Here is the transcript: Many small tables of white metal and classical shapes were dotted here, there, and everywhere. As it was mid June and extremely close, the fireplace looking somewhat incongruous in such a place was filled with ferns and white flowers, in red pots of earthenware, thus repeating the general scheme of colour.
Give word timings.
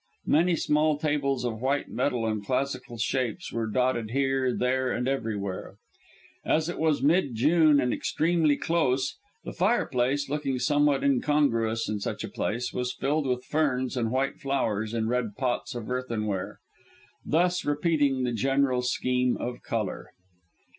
Many 0.25 0.55
small 0.55 0.97
tables 0.97 1.45
of 1.45 1.61
white 1.61 1.87
metal 1.89 2.25
and 2.25 2.43
classical 2.43 2.97
shapes 2.97 3.53
were 3.53 3.67
dotted 3.67 4.09
here, 4.09 4.51
there, 4.51 4.91
and 4.91 5.07
everywhere. 5.07 5.75
As 6.43 6.67
it 6.69 6.79
was 6.79 7.03
mid 7.03 7.35
June 7.35 7.79
and 7.79 7.93
extremely 7.93 8.57
close, 8.57 9.15
the 9.43 9.53
fireplace 9.53 10.27
looking 10.27 10.57
somewhat 10.57 11.03
incongruous 11.03 11.87
in 11.87 11.99
such 11.99 12.23
a 12.23 12.29
place 12.29 12.73
was 12.73 12.95
filled 12.95 13.27
with 13.27 13.45
ferns 13.45 13.95
and 13.95 14.09
white 14.09 14.39
flowers, 14.39 14.95
in 14.95 15.07
red 15.07 15.35
pots 15.37 15.75
of 15.75 15.87
earthenware, 15.91 16.57
thus 17.23 17.63
repeating 17.63 18.23
the 18.23 18.31
general 18.33 18.81
scheme 18.81 19.37
of 19.37 19.61
colour. 19.61 20.09